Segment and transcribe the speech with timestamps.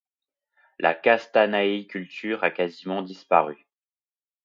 [0.79, 3.67] La castanéiculture a quasiment disparu.